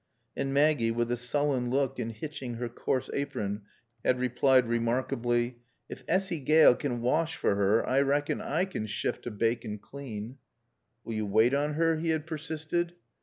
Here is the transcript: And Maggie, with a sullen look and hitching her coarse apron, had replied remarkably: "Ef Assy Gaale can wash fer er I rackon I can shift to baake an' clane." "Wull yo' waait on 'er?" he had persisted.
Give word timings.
And 0.35 0.51
Maggie, 0.51 0.89
with 0.89 1.11
a 1.11 1.15
sullen 1.15 1.69
look 1.69 1.99
and 1.99 2.11
hitching 2.11 2.55
her 2.55 2.69
coarse 2.69 3.07
apron, 3.13 3.65
had 4.03 4.19
replied 4.19 4.67
remarkably: 4.67 5.57
"Ef 5.91 6.01
Assy 6.07 6.39
Gaale 6.43 6.73
can 6.73 7.01
wash 7.01 7.35
fer 7.35 7.51
er 7.81 7.87
I 7.87 7.99
rackon 7.99 8.41
I 8.43 8.65
can 8.65 8.87
shift 8.87 9.21
to 9.25 9.31
baake 9.31 9.63
an' 9.63 9.77
clane." 9.77 10.39
"Wull 11.03 11.13
yo' 11.17 11.25
waait 11.25 11.53
on 11.53 11.75
'er?" 11.75 11.97
he 11.97 12.09
had 12.09 12.25
persisted. 12.25 12.95